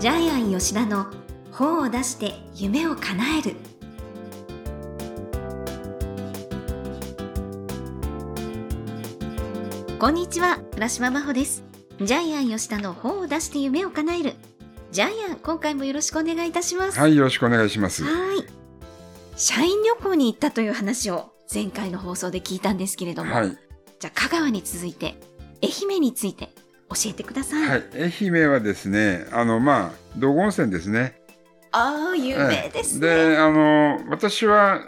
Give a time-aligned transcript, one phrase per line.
[0.00, 1.08] ジャイアン吉田の
[1.52, 3.56] 本を出して夢を叶える。
[9.98, 11.64] こんにちは倉島真帆です。
[12.00, 14.36] ジャイアン吉田の本を出して夢を叶える。
[14.90, 16.98] ジャイアン今回もよろしくお願いいたします。
[16.98, 18.02] はい、よろしくお願いします。
[18.02, 18.46] はい。
[19.36, 23.50] 社員旅行に行ったという話を前回の放送で聞いたんですけれども、はい。
[23.98, 25.20] じゃあ香川に続いて
[25.62, 26.48] 愛媛について
[26.90, 27.84] 教えてください、はい。
[28.20, 31.20] 愛媛はですね、あの、まあ、道後温泉ですね。
[31.72, 34.82] ああ有名ですね、で、あの、私は、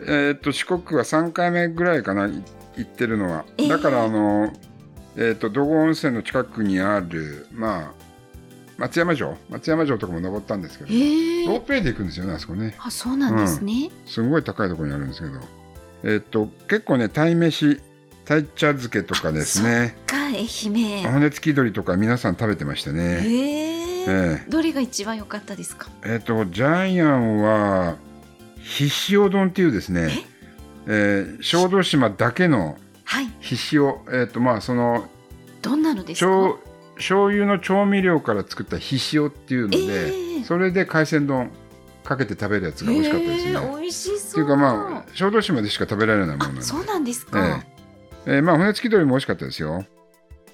[0.00, 2.42] えーっと、四国は3回目ぐらいかな、い
[2.76, 3.44] 行ってるのは。
[3.56, 4.52] えーだから、あの、
[5.16, 8.08] えーっと、道後温泉の近くにある、まあ、
[8.76, 9.36] 松山城？
[9.48, 12.76] 松山城とかも登ったんですけど、へえロープウェイで行くんですよね、あそこね。
[12.78, 15.32] あそうなんですね、すごい高いところにあるんですけど。
[16.04, 17.80] えーっと、結構ね、鯛めし、
[18.28, 19.96] 鯛茶漬けとかですね。
[20.06, 21.10] か愛媛。
[21.10, 23.22] 骨付き鳥とか皆さん食べてましたね。
[23.22, 24.50] へええ。
[24.50, 25.88] どれが一番良かったですか？
[26.04, 27.96] えっ、と、ジャイアンは、
[28.60, 30.26] ひしお丼っていうですね、
[30.86, 31.36] え？
[31.38, 33.32] ー小豆島だけのはい。
[33.40, 35.08] ひしお、えっ、と、まあ、その、
[35.62, 36.26] どんなのですか？
[36.26, 36.58] 調
[36.96, 40.44] 醤油の調味料から作ったひしおっていうので、ええ。
[40.44, 41.50] それで海鮮丼
[42.04, 43.50] かけて食べるやつが美味しかったですね。
[43.52, 44.30] へえ美味しそう。
[44.32, 46.60] っていうかまあ、小豆島でしか食べられないものなんで。
[46.60, 47.67] あそうなんですか、ええ
[48.28, 49.86] えーまあ、骨付き鳥も美味しかったですよ。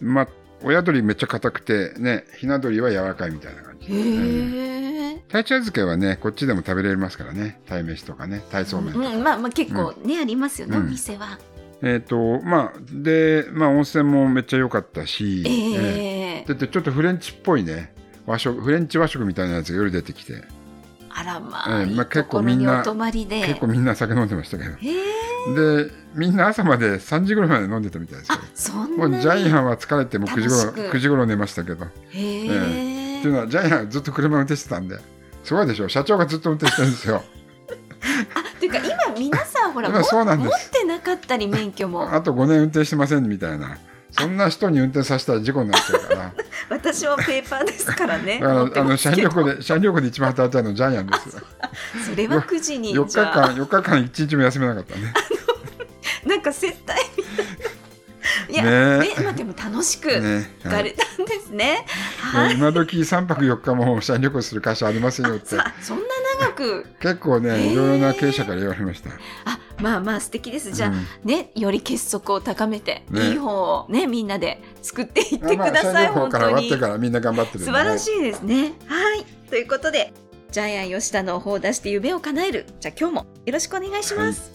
[0.00, 0.28] まあ、
[0.62, 3.92] 親鳥めっちゃ硬くて、ね、ひな鳥は柔らかいみたいな感じ。
[3.92, 7.61] へえ鯛茶漬けはね、こっちでも食べれますからね。
[7.66, 9.08] 鯛飯とかね、鯛そうめんとか。
[9.08, 11.41] うん、まあまあ結構ね、ありますよね、うんお店は。
[11.83, 17.92] えっ、と、まあ、で、まあ、温泉もめっちゃ良かったし、ええええだってちょっとフレンチっぽいね、
[18.25, 20.44] 和食、フレンチ和食みたいなやつが夜出てきて、
[21.11, 23.44] あらまあ、ええまあいいところにお泊まりで。
[23.44, 24.70] 結構みんな酒飲んでましたけど。
[24.70, 28.42] へえで、みんな朝まで3時ぐらいまで飲んでたみたいですけあど。
[28.55, 28.97] そん。
[28.97, 31.84] もうジャイアンは疲れてもう9時頃、楽しく9時頃寝ましたけど。
[31.84, 34.98] へえっていうのは、ジャイアンはずっと車運転してたんで、
[35.42, 37.22] すごいでしょ社長がずっと運転してるんですよ。
[38.34, 43.78] あっていうか今皆さん ほら今もそうなんです持ってなかったり免許も あと5年運転してませんみたいな。
[44.16, 46.32] そんな人に運転させたら事故になっちゃうから。
[46.71, 51.43] 私もペーパーですからねだからあのますけど社員旅行で社員旅行で一番働いたのはジャイアンですよ。
[52.09, 55.12] それは9時に4日間4日間一日も休めなかったね。
[56.34, 58.65] なんか接待みたいな。
[58.65, 59.09] いやね。
[59.09, 60.50] ねまあでも楽しくね。
[60.65, 61.87] 行かれたんですね、
[62.33, 62.55] もはい。
[62.55, 65.59] う今時3泊4日も社員旅行する会社ありませんよって。
[65.59, 66.05] あそんな
[66.41, 66.87] 長く？
[67.00, 69.11] 結構ねいろいろな経営者から言われました。
[69.44, 70.73] あまあまあ素敵です。
[70.73, 71.06] じゃあ、うん。
[71.25, 73.31] ねより結束を高めて、ね。
[73.31, 76.33] いい本をねみんなで作っていってくまあださい、社員旅行本当に。
[76.33, 78.73] から終わってからみんな頑張ってる素晴らしいですね。
[78.87, 79.25] はい。
[79.50, 80.12] ということで
[80.50, 82.67] ジャイアン吉田の本を出して夢を叶える。
[82.81, 84.53] じゃあ今日もよろしくお願いします、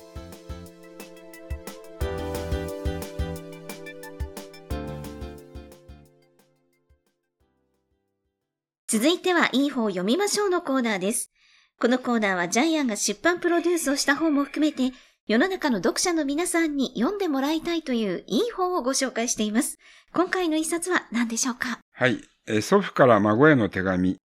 [8.92, 11.32] 続いては、いい本を読みましょうのコーナーです。
[11.80, 19.78] このコーナーはジャイアンが出版プロデュースをした本も含めて、世の中の読者の皆さんに読んでもらいたいといういい本をご紹介しています。
[20.12, 21.78] 今回の一冊は何でしょうか？
[21.94, 24.18] はい、えー祖父から孫への手紙。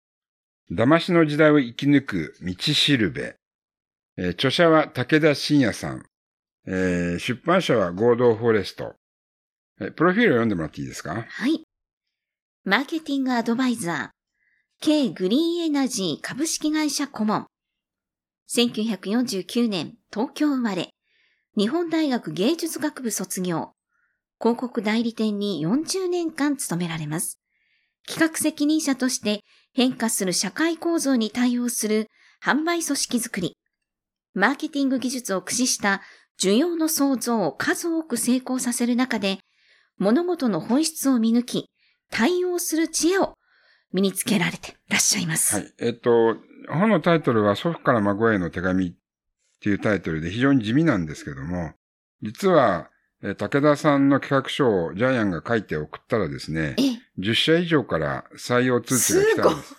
[0.72, 3.36] 騙しの時代を生き抜く道しるべ。
[4.16, 6.06] えー著者は武田信也さん。
[6.66, 8.94] えー出版社は合同フォレスト。
[9.78, 11.26] えープロフィールを読んでもらっていいですか？
[11.28, 11.62] はい。
[12.64, 14.08] マーケティングアドバイザー、
[14.86, 17.46] K グリーンエナジー株式会社顧問。
[18.50, 20.90] 1949年、東京生まれ。
[21.56, 23.72] 日本大学芸術学部卒業。
[24.38, 27.40] 広告代理店に40年間勤められます。
[28.06, 29.40] 企画責任者として
[29.72, 32.08] 変化する社会構造に対応する
[32.44, 33.56] 販売組織づくり。
[34.34, 36.02] マーケティング技術を駆使した
[36.38, 39.38] 需要の創造を数多く成功させる中で、
[39.96, 41.70] 物事の本質を見抜き、
[42.10, 43.32] 対応する知恵を
[43.94, 45.55] 身につけられてらっしゃいます。
[45.55, 45.72] はい。
[45.78, 46.37] えっと、
[46.69, 48.93] 本のタイトルは祖父から孫への手紙っ
[49.60, 51.72] ていうタイトルで非常に地味なんですけども、
[52.21, 52.91] 実は、
[53.22, 56.82] えー武田さんの企画書をジャイアンが書いて送ったらですね、え、
[57.23, 59.76] 10社以上から採用通知が来たんです。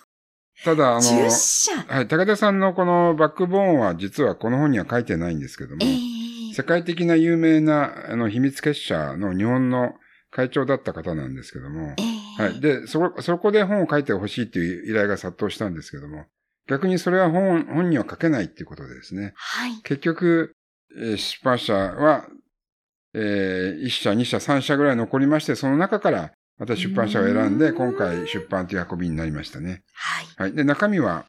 [0.64, 1.72] ただ、あの、10社。
[1.86, 9.92] はい、武田さんのこのバックボーンは実はこの本には書いてないんですけども、え世界的な有名なあの秘密結社の日本の
[10.30, 12.60] 会長だった方なんですけども、ええはい。
[12.60, 16.26] で、そこ、そこで本を書いてほしいっていう依頼が殺到したんですけども、
[16.68, 19.76] 逆にそれは本、本には書けないっていうことでですね、はい。
[19.82, 20.52] 結局、
[20.96, 22.26] えー出版社は、
[23.14, 29.82] えー、1社、2社、3社ぐらい残りまして、その中からまた出版社を選んで、今回出版という運びになりましたね。
[29.94, 30.26] はい。
[30.36, 30.52] はい。
[30.54, 31.26] で、中身は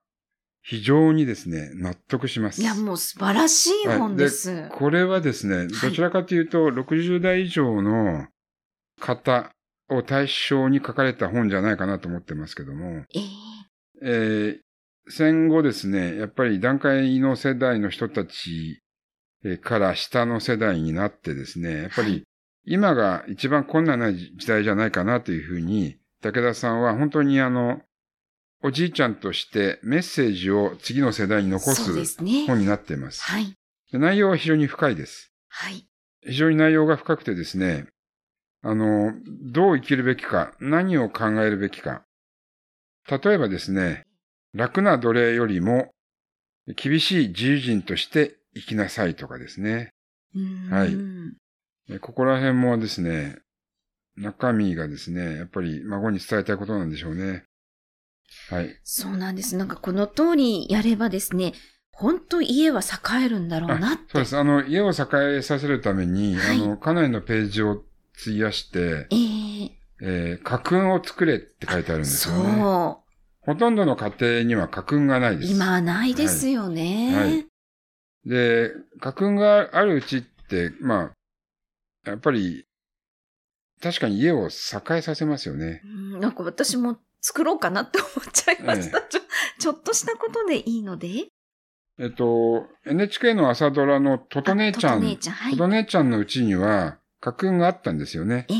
[0.61, 2.61] 非常にですね、納得します。
[2.61, 4.69] いや、もう素晴らしい本です。
[4.71, 8.27] これはですね、どちらかというと、60代以上の
[8.99, 9.51] 方
[9.89, 13.23] を対象に書かれた本じゃないかなと思ってますけども、ええ
[14.01, 14.67] えー
[15.09, 18.81] 戦後ですね、やっぱり段階の世代の人たち
[19.45, 22.23] えーから下の世代になってですね、やっぱはいり
[22.65, 27.79] 今が一番困難な時代じゃないかなというふうに、武田さんは本当にあの、
[28.61, 32.45] おじいちゃんとしてメッセージを次の世代に残すすね。
[32.45, 33.23] 本になっています。
[33.23, 33.53] はい。
[33.91, 35.31] で内容は非常に深いです。
[35.47, 35.87] はい。
[36.23, 37.85] 非常に内容が深くてですね、
[38.63, 39.13] あの、
[39.51, 42.03] どう生きるべきか、何を考えるべきか。
[43.09, 44.03] 例えばですね、
[44.53, 45.91] 楽な奴隷よりも
[46.75, 49.91] 厳しい自由人として生きなさいとかですね。
[50.69, 50.95] はい
[51.89, 53.37] えここら辺もですね、
[54.17, 57.45] 中身がですね、やっぱり孫に伝えたいことなんでしょうね。
[58.49, 58.77] はい。
[58.83, 59.55] そうなんです。
[59.55, 61.53] なんかこの通りやればですね、
[61.91, 64.03] 本当家は栄えるんだろうなって。
[64.11, 64.37] そうです。
[64.37, 67.85] あの、家を栄えさせるために、はいあの、かなりのページを
[68.21, 72.55] 費やして、えええー家訓を作れって書いてあるんですよね。
[72.59, 73.03] そ
[73.41, 75.51] ほとんどの家庭には家訓がないうです。
[75.53, 77.15] 今はないですよね。
[77.15, 77.47] はいはい
[78.25, 81.13] で、家訓があるうちって、ま
[82.05, 82.65] あ、やっぱり、
[83.81, 85.81] 確かに家を栄えさせますよね。
[85.85, 89.01] うんなんか私も作ろうかなって思っちゃいました。
[89.01, 89.21] ちょ
[89.59, 91.27] ちょっとしたことでいいので？
[91.99, 95.57] えっと、NHK の朝ドラのトト姉ちゃん、あトト姉ちゃん、はいト。
[95.59, 98.47] ト姉ちゃんのうちには、家訓があったんですよね。
[98.49, 98.53] え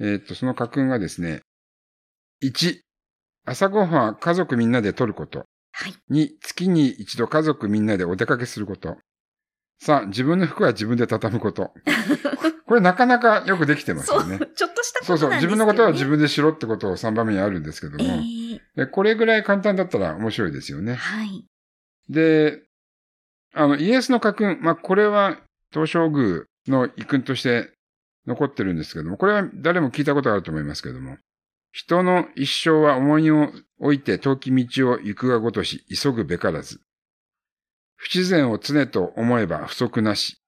[0.00, 1.42] ええっと、その家訓がですね、
[2.42, 2.80] 1、
[3.46, 5.44] 朝ごはんは家族みんなで取ること。
[5.72, 5.94] はい。
[6.10, 8.96] 2、月に一度家族みんなでお出かけすること。
[9.82, 11.72] 3、自分の服は自分で畳むこと。
[12.66, 14.38] これなかなかよくできてますそう、よね。
[14.38, 15.28] ちょっとしたこそうそう。
[15.28, 15.46] となんですけど、ね。
[15.46, 20.94] 自分のことは自分でしろってことを3番目にあるんですけども、えええこれぐらい簡単だったら面白いですよね。
[20.94, 21.46] はい。
[22.08, 22.62] で、
[23.52, 25.38] あの、イエスの家訓、まあ、これは
[25.72, 27.73] 東照宮の遺訓として
[28.26, 31.18] 残ってるんですけども、これは誰も聞いたことがあると思いますけども、
[31.72, 33.50] 人の一生は重荷を
[33.80, 36.80] 置いて遠き道を行くがごとし、急ぐべからず。
[37.96, 40.38] 不自然を常と思えば不足なし。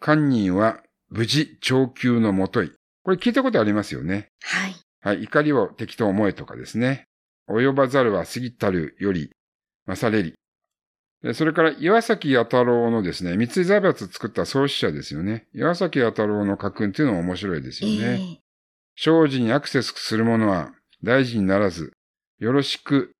[0.00, 2.72] 堪忍は無事長久のもとい。
[3.02, 4.28] これ聞いたことありますよね。
[4.42, 4.74] はい。
[5.00, 7.06] はい、怒りを敵と思えとかですね。
[7.48, 9.30] 及ばざるは過ぎたるより
[9.86, 10.34] 勝れり。
[11.24, 15.46] でそれから岩崎弥太郎のですね、三井財閥作った創始者ですよね。
[15.54, 18.20] 岩崎弥太郎の家訓っていうのも面白いですえよね。
[18.20, 18.40] え
[18.94, 21.94] 生事にアクセスする者は大事にならず、
[22.38, 23.12] よろしく、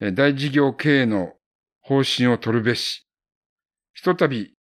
[0.00, 1.32] え大事業経営の
[1.80, 3.08] 方針を取るべし。
[3.92, 4.54] ひとたび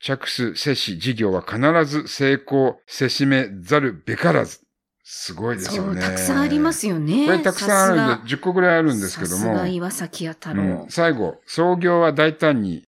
[0.00, 4.63] 着手せし事業は必ず成功せしめざるべからず。
[5.06, 6.00] すごいですよね。
[6.00, 7.26] たくさんありますよね。
[7.26, 9.54] これたくさんあるんさで、10個ぐらいあるんですけどさすも。
[9.54, 10.86] が岩崎弥太う郎ん。
[10.88, 12.84] 最後、創業は大胆に、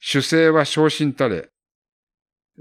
[0.00, 1.50] 主勢は昇進たれ、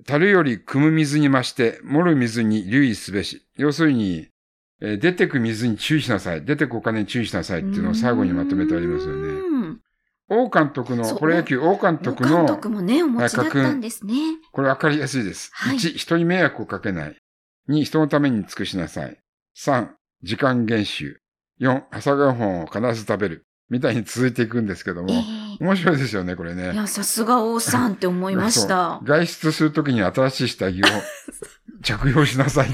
[0.05, 3.47] 樽より汲む水に増して、盛る水に留意すべし。
[3.55, 4.27] 要するに、
[4.81, 6.43] えー出てく水に注意しなさい。
[6.43, 9.27] 出てくお金に注意しなさいっていうのを最後にまとめてありますよね。
[9.29, 9.81] うん
[10.29, 14.13] 王監督の、プロ野球王監督の監、督もね、お持ちだったんですね。
[14.51, 15.49] これわかりやすいです。
[15.53, 17.15] はい1、人に迷惑をかけない。
[17.69, 19.17] 2、人のために尽くしなさい。
[19.57, 19.89] 3、
[20.23, 21.19] 時間減収。
[21.59, 23.45] 4、朝ごはんを必ず食べる。
[23.69, 25.11] みたいに続いていくんですけども。
[25.11, 26.71] ええ面白いですよね、これね。
[26.73, 29.01] いや、さすが王さんって思いました。
[29.03, 30.85] 外出するときに新しい下着を
[31.81, 32.69] 着用しなさい。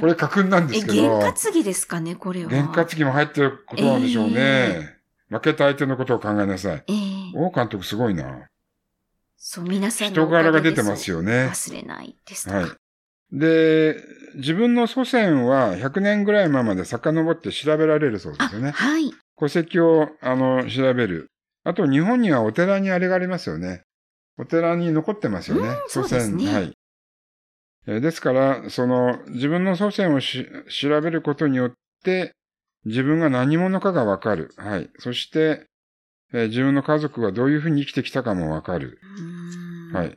[0.00, 1.18] これ家訓なんでえ、すけど。
[1.18, 2.50] 験担ぎですかね、これは。
[2.50, 4.34] 験担ぎも入ってることなんでしょうね。
[4.36, 4.98] え
[5.30, 6.84] 負けた相手のことを考えなさい。
[6.86, 8.48] ええ王監督すごいな。
[9.36, 11.48] そう、皆さんの人柄が出てますよね。
[11.52, 12.48] 忘れないです。
[12.48, 12.70] はい。
[13.32, 13.96] で、
[14.36, 18.70] 自分の祖先は100年ぐらい前まで遡って調べられるそうであ、すよね。
[18.70, 19.12] はい。
[19.38, 21.28] 戸籍を、あの、調べる。
[21.64, 23.82] あと、日本にはお寺にあれがありますよね。
[24.38, 25.68] お寺に残ってますよね。
[25.68, 26.72] うんそうですねはい。
[27.86, 30.46] えーですから、その、自分の祖先をし
[30.80, 31.72] 調べることによっ
[32.04, 32.32] て、
[32.84, 34.50] 自分が何者かがわかる。
[34.56, 34.90] はい。
[34.98, 35.66] そして、
[36.32, 38.98] えー自分の家族がどういうふうに生きてきたかもわかる。
[39.92, 40.14] はい。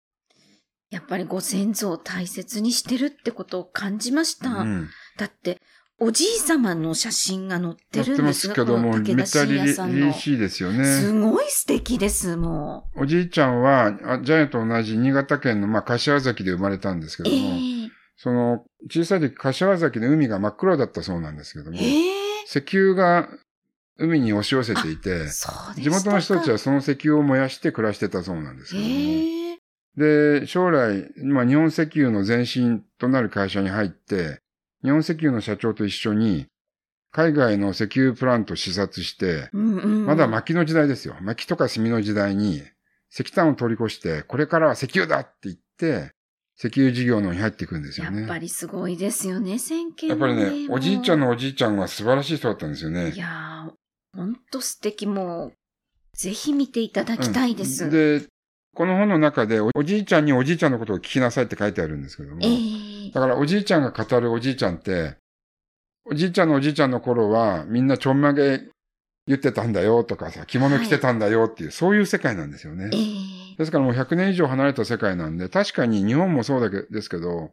[0.92, 4.50] やっぱりご先祖を大切にしてるってことを感じました。
[4.50, 4.90] うん。
[5.18, 5.60] だって、
[6.04, 10.14] おじい様の写真が載ってるんですけども、めったり信也さんのり。
[10.14, 11.20] しいですよすね。
[11.20, 17.26] ごい素敵です、もおじいちゃんは、あジャイアンと同じ新潟県の、まあ、柏崎で生まれたんですけう。
[17.26, 23.30] どえも、えその、小さい時、柏崎の海が真っ黒だったそうなんですけども、ええ石油が
[23.98, 25.28] 海に押し寄せていて、
[25.76, 29.41] 地元の人たちは、はその石油を燃やして暮らしてたそうなんですけども、ええ
[29.98, 34.42] で、将来、まあ、日本石油の前身となる会社に入って、
[34.84, 36.48] 日本石油の社長と一緒に、
[37.12, 41.16] 海外の石油プラントを視察して、うんうん、まだ薪の時代ですよ。
[41.22, 42.64] 薪とか炭の時代に、
[43.12, 46.14] 石炭を通り越して、これからは石油だって言って、
[46.58, 48.20] 石油事業の方に入っていくんですよね。
[48.20, 51.26] やっぱりすごいですよね、先見やっぱりね、おじいちゃんの。
[51.26, 53.18] のおじいちゃんは素晴らしい人だったんですよねい。
[53.18, 53.72] やー、
[54.16, 55.54] 本と素敵もう、
[56.14, 57.86] ぜひ見ていただきたいです。
[57.86, 58.22] うんで、
[58.74, 62.40] この本の中でおおじいちゃんにおじいちゃんのことを聞きなさいって書いてあるんですけども。
[62.42, 65.18] ええだからおじいちゃんが語るおじいちゃんって、
[66.06, 68.62] おじいちゃんのおじいちゃんの頃はみんなちょんまげ
[69.28, 72.90] 言ってたんだよとかさ、着物着てたんだよっていう、そういう世界なんですよね。
[72.94, 77.51] ええですからもう100年以上離れた世界なんで、確かに日本もそうだけですけど、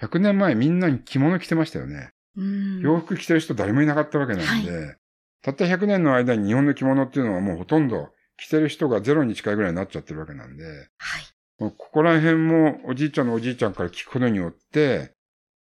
[0.00, 2.10] 100年前みんなに着物着てましたよね。
[2.36, 4.96] うん洋服着てる人誰もいなかったわけなんで、
[5.42, 10.64] たった100年の間に日本の着物っていうのはもうほとんど着てる人がゼロに近いぐらいになっちゃってるわけなんで、
[10.98, 11.24] はい。
[11.58, 15.12] ここら辺もおじいちゃんのおじいちゃんから聞くことによって、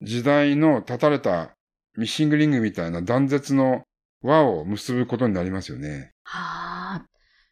[0.01, 1.55] 時代の断たれた
[1.97, 3.83] ミッシングリングみたいな断絶の
[4.21, 6.12] 輪を結ぶことになりますよね。
[6.24, 7.05] はあ。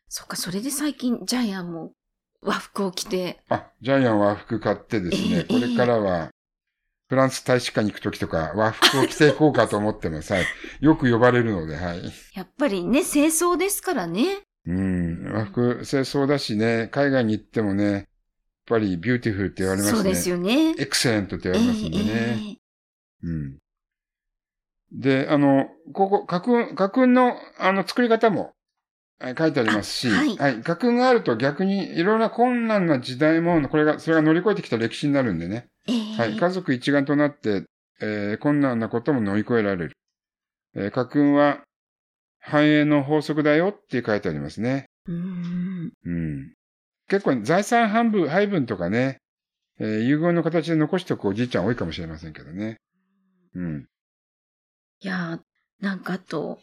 [0.07, 1.93] そっか、それで最近ジャイアンも
[2.41, 6.29] 和服を着て、あ、ジャイアン和服買ってですええね、これからは
[7.07, 10.33] フランス大使館に行くときとか和服を着ていこうかと思ってます。
[10.33, 10.45] はい。
[10.81, 12.01] よく呼ばれるので、はい。
[12.33, 14.39] やっぱりね、清掃ですからね。
[14.67, 15.31] うん。
[15.33, 18.03] 和服正装だしね、海外に行ってもね、やっ
[18.67, 19.97] ぱり beautiful って言われますね。
[19.97, 20.75] そうですよね。
[20.77, 22.03] excellent って言われますんでね。
[22.03, 22.57] ええ
[23.23, 23.57] うん。
[24.91, 28.53] で、あの、ここ、家訓、家訓の、あの、作り方も、
[29.17, 30.61] はい書いてありますし、あはいはい。
[30.61, 35.67] 家訓があると逆にいろんな困難な時代も、これが、それが乗り越えてきた歴史になるんでね。
[35.87, 36.35] ええはい。
[36.35, 37.63] 家族一丸となって、
[38.01, 39.91] えー困難なことも乗り越えられる。
[40.75, 41.61] えー家訓は、
[42.45, 44.85] 繁栄の法則だよって書いてありますね。
[45.07, 45.91] うーん。
[46.05, 46.53] うん。
[47.07, 49.17] 結構財産半分、配分とかね、
[49.79, 52.77] えー遺言の形で残しておくおじいちゃん多いかもしれませんけどね。
[53.55, 53.85] うん。
[55.01, 56.59] いやー、なんかあと、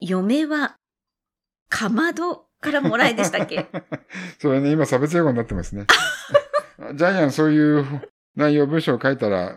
[0.00, 0.76] 嫁は、
[1.68, 3.68] かまどからもらいでしたっけ？
[4.40, 5.86] それね、今差別用語になってますね。
[6.96, 7.84] ジャイアンそういう
[8.36, 9.56] 内容文章を書いたら、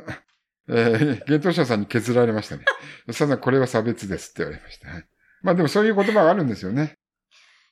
[0.68, 2.66] えー、幻冬者さんに削られましたね。
[3.12, 4.90] さんこれは差別ですって言われました。
[4.90, 5.06] はい、
[5.44, 6.96] まあでもそういう言葉があるんですよね。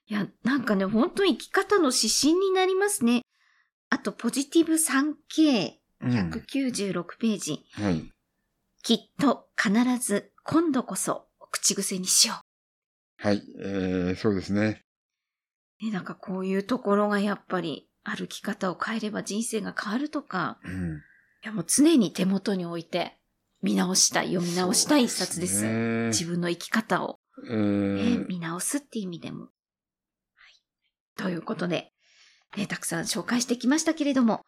[0.08, 3.22] いや、なんかね、本当に生き方の指針になりますね。
[3.90, 7.06] あと、ポジティブ 3K196 うん。
[7.18, 7.64] ページ。
[7.74, 8.12] はい。
[8.84, 9.74] きっと、必
[10.06, 12.36] ず、今度こそ、口癖にしよ
[13.18, 13.42] はい。
[13.64, 14.84] えー、そうですね。
[15.82, 15.86] う。
[15.86, 21.02] ね、なんかこういうところがやっぱり、歩き方を変えれば人生が変わるとか、うん。
[21.44, 23.18] いやもう常に手元に置いて、
[23.62, 25.64] 見直したい、読み直したい一冊です。
[25.64, 27.20] ね自分の生き方を、
[27.50, 29.44] えねー見直すっていう意味でも。
[29.44, 29.52] はい。
[31.18, 31.92] ということで、
[32.58, 34.42] ね、たくさん紹介してきましたけれども、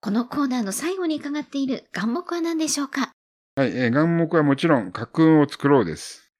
[0.00, 3.12] このコーナーの最後に伺っている願目は何でしょうか？
[3.56, 6.32] はい、えー、願目はもちろん、家訓を作ろうです。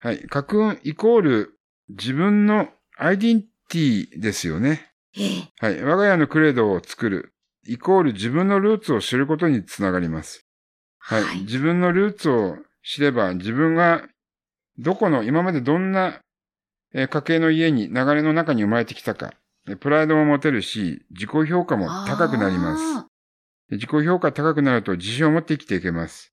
[0.00, 2.68] はい、家訓イコール自分の
[2.98, 4.92] アイデンティティですよね。
[5.16, 7.32] ええはい、我が家のクレードを作る
[7.66, 10.46] イコール自分のルーツを知ることにつながります。
[10.98, 14.06] はい、はい自分のルーツを知れば自分が
[14.78, 16.20] どこの今までどんな
[16.94, 19.32] えー家系の家に流れの中に生まれてきたか、
[19.68, 23.06] えプライドも持てるし、自己評価も高くなります。
[23.70, 26.32] 自己評価高くなると自信を持って生きていけます。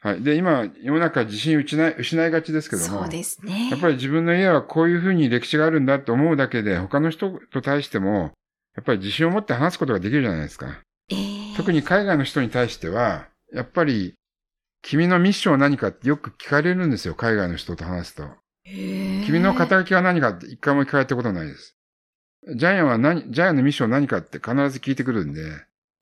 [0.00, 0.22] はい。
[0.22, 3.02] で、今、世の中自信失い、失いがちですけーども。
[3.02, 3.68] そうですね。
[3.68, 8.32] やっぱり自分の家はこういうふうに歴史があるんだって思うだけで、他の人と対しても、
[8.76, 10.80] やっぱり自信を持って話すことができるじゃないですか。
[11.10, 14.14] ええ特に海外の人に対しては、やっぱり、
[14.82, 18.24] 君のミッションは何かってよく聞かれるんですよ、海外の人と話すと。
[18.64, 21.76] 君の肩書きは何かって一回も聞かれたことないです。
[22.54, 25.42] ジャイアンは何、ジャイアンのミッションは何かって必ず聞いてくるんで、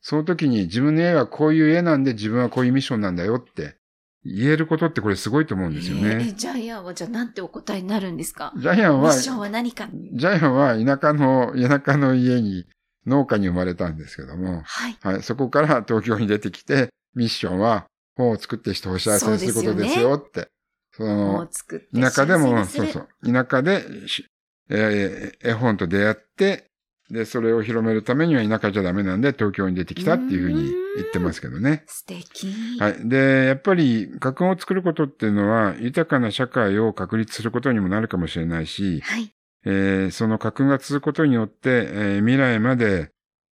[0.02, 3.76] その時に自分の家はこういう家なんで自分はこういうミッションなんだよって
[4.24, 6.32] 言えることってこれすごいと思うんですよええね。
[6.36, 8.52] ジャイアンはじゃあなんてお答えになるんですか？
[8.56, 12.66] ジャイアンは、ジミッションは何かャイアンは田舎の、田舎の家に
[13.06, 14.96] 農家に生まれたんですけども、はい。
[15.00, 20.48] はい、そこから東京に出てきて、ミッションは本を作って人を幸せにすることですよって。
[20.96, 24.26] そものう、作って田舎でも、そうそう、田舎でし、
[24.70, 26.70] えー絵本と出会って、
[27.10, 31.84] で、それを広めるためには田舎じゃダメなんで東京に出てきたっていうふうに言ってますけどね。
[31.86, 32.52] 素敵。
[32.80, 33.08] はい。
[33.08, 39.30] で、やっぱり、家訓を作ることっていうのは、豊かな社会を確立することにもなるかもしれないし、はい。
[39.64, 43.10] えーその家訓が続くことによって、えー未来まで、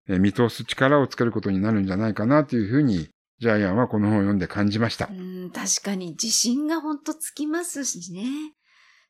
[0.09, 3.11] えー見通す力をつけることになるんじゃないかなというふうに、
[3.42, 5.14] ジャイアンはこの本を読んで感じましたう。
[5.14, 8.22] ん、確かに自信がほんとつきますしね。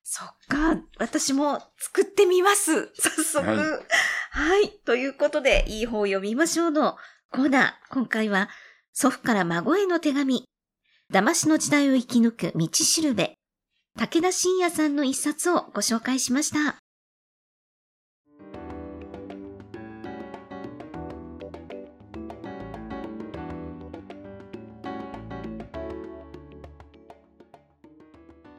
[0.03, 2.91] そっか、私も作ってみます。
[2.95, 3.47] 早速。
[3.47, 3.59] はい
[4.35, 4.71] はい。
[4.87, 6.97] ということで、いい本を読みましょうの
[7.31, 7.93] コーナー。
[7.93, 8.49] 今回は、
[8.95, 10.47] 祖父から孫への手紙。
[11.13, 13.35] 騙しの時代を生き抜く道しるべ。
[13.99, 16.82] 武田信也さんの一冊をご紹介しました。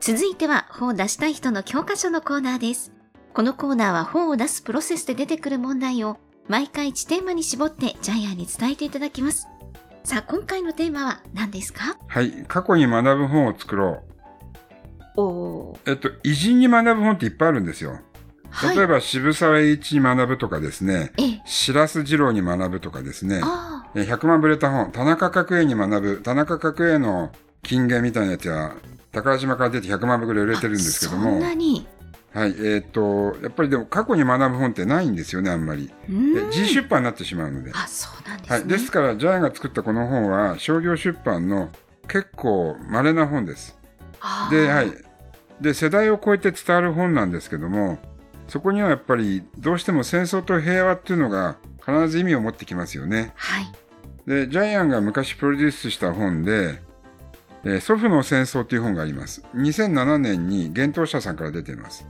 [0.06, 2.92] 続いては本を出したい人の教科書のコーナーです。
[3.34, 6.18] このコーナーは本を出すプロセスで出てくる問題を
[6.50, 9.48] 毎回1テーマに絞ってジャイアンに伝えていただきます。
[10.04, 11.96] さあ、今回のテーマは何ですか？
[12.06, 12.44] はい。
[12.50, 14.04] 過去に学ぶ本を作ろ
[15.16, 15.78] おー。
[15.78, 15.80] う。
[15.90, 18.02] えっと、偉人に学ぶ本っていっぱいあるんですよ。
[18.50, 18.76] はい。
[18.76, 21.42] 例えば、渋沢栄一に学ぶとかですね、ええ。
[21.46, 27.32] 白洲二郎に学ぶとかですね、あえ100万部売れた本、田中角栄に学ぶ、田中角栄の
[27.62, 28.76] 金言みたいなやつは、
[29.14, 30.52] 宝島から出て100万部ぐらい売あ。
[30.54, 31.88] れてるんですけども、んなに？
[32.34, 35.92] はい、えっ、と、やっぱりでも過去に学ぶ本ってないんですよね、あんまり。
[36.10, 36.38] うーん。
[36.38, 37.72] え自出版になってしまうので。
[37.76, 38.58] あ、そうなんですね。
[38.58, 41.70] はい、ですから、ジャイアンが作ったこの本は、商業出版の
[42.08, 43.78] 結構稀な本です。
[44.50, 44.92] で、はい。
[45.62, 48.00] で、世代を超えて伝わる本なんですけども、
[48.48, 53.34] そこにはやっぱり、どうしても戦争と平和っていうのが必ず意味を持ってきますよね。
[53.36, 53.72] はい。
[54.26, 56.82] で、ジャイアンが昔プロデュースした本で、
[57.66, 59.44] えー祖父の戦争という本があります。
[59.56, 62.06] 2007年に幻冬舎さんから出ています。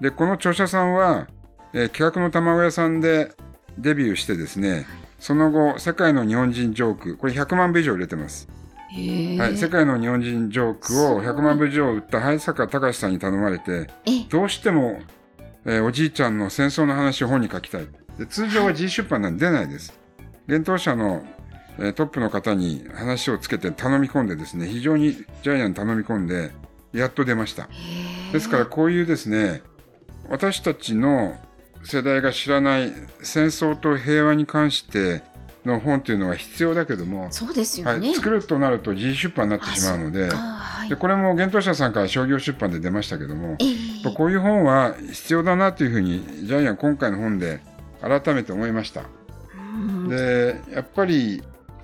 [0.00, 1.28] で、この著者さんは、
[1.72, 3.32] えー企画の卵屋さんで
[3.78, 4.86] デビューしてですね、
[5.18, 8.48] その後、世界の日本人ジョーク、これ100万部以上売れてます。
[9.38, 15.00] はい、世界の日本人ジョークを100万部以上売った早坂隆さんに頼まれて、え、どうしても、
[15.64, 17.86] えーおじいちゃんの戦争の話を本に書きたい。
[18.18, 19.98] で通常は G 出版なんで出ないです。
[20.46, 21.24] 幻冬舎の、
[21.78, 26.50] えートップの方に話をつけて頼み込んでですね、非常にジャイアンに頼み込んで、
[26.92, 27.68] やっと出ました。
[28.32, 29.62] ですからこういうですね、
[30.28, 31.36] 私たちの
[31.84, 32.92] 世代が知らない
[33.22, 35.22] 戦争と平和に関して
[35.64, 38.08] の本というのは必要だけども、そうですよね。
[38.08, 47.60] はい、作るとなると G 出版になってしまうのではいでこれも幻冬舎さんから商業出版で出ましたけども、ええやっぱこういう本は必要だなというふうにジャイアン今回の本で
[48.00, 49.02] 改めて思いました。
[49.54, 51.42] うんでやっぱり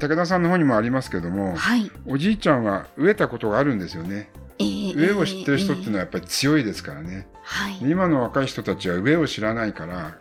[0.08, 1.90] 武田さんの本にもありますけどもはい。
[2.06, 4.30] おじいちゃんは飢えたことがあるんですよね。
[4.58, 7.26] ええ飢えを知ってる人っていうのは、はやっぱり強いですからね。
[7.42, 7.78] はい。
[7.80, 10.18] 今の若い人たちは飢えを知らないから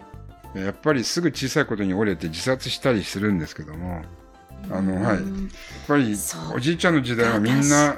[0.55, 4.03] やっぱりすぐ小さいことに折れて自殺したりするんですけどもやっ
[4.71, 5.49] あのはいうん
[5.87, 6.15] ぱり
[6.55, 7.97] おじいちゃんの時代はみんな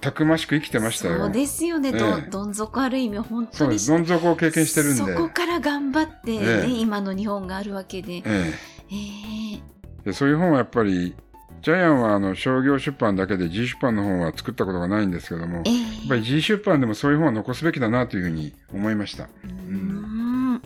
[0.00, 1.18] たくましく生きてましたよ。
[1.18, 3.78] そうですよね、ええどどん底ある意味本当に。
[3.78, 5.14] どん底を経験してるんで。
[5.14, 8.30] そこから頑張って、ねええ今の日本があるわけで、ええ
[8.90, 8.96] え
[9.56, 9.79] え
[10.10, 11.14] でそういう本はやっぱり
[11.62, 15.70] ジャイアンはあの商業出版だけで G 出版の本は作ったことがないんですけども、やっえ
[16.06, 19.24] えぱり G 出版でもそういう本は残すべきだなというふうに思いました。
[19.24, 20.62] うーん。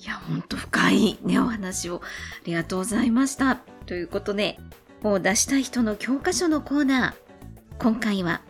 [0.00, 2.02] いや本当深いねお話を。
[2.04, 2.06] あ
[2.44, 3.56] りがとうございました。
[3.86, 4.58] ということで
[5.02, 7.82] 本を出したい人の教科書のコーナー。
[7.82, 8.42] 今回は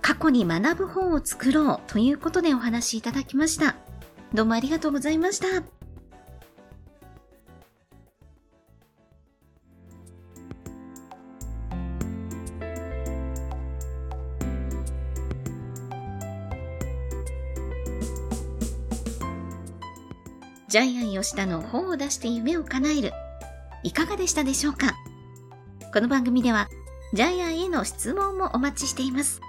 [0.00, 3.76] 過去に学ぶ本を作ろうということでお話しいただきました。
[4.32, 5.77] どうもありがとうございました
[20.68, 23.12] ジャイアン吉田の本を出して夢を叶える。
[23.84, 24.92] いかがでしたでしょうか？
[25.94, 26.68] この番組では、
[27.14, 29.40] ジャイアンへの質問もお待ちしています。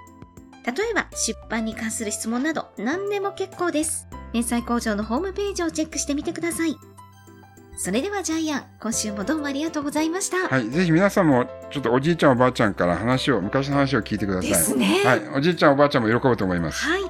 [0.65, 4.07] 例えば、出版に関する質問など何でも結構です。
[4.31, 6.77] 連載工場のホームページをチェックしてみてください。
[7.77, 10.47] それではジャイアン、今週もどうもありがとうございました。
[10.47, 10.69] はい。
[10.69, 14.51] ぜひ皆さんもちょっとおじいちゃんおばあちゃんから話を、昔の話を聞いてください。
[14.51, 15.01] ですね。
[15.03, 15.27] はい。
[15.35, 16.85] おじいちゃんおばあちゃんも喜ぶと思います。
[16.85, 17.01] はい